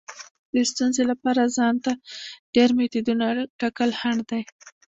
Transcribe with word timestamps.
د 0.53 0.55
ستونزې 0.71 1.03
لپاره 1.11 1.51
ځان 1.57 1.75
ته 1.85 1.91
ډیر 2.55 2.69
میتودونه 2.77 3.25
ټاکل 3.59 3.89
خنډ 3.99 4.19
دی. 4.29 4.41